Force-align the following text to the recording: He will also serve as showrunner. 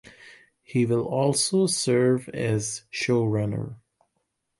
He 0.63 0.87
will 0.87 1.05
also 1.07 1.67
serve 1.67 2.27
as 2.29 2.85
showrunner. 2.91 3.75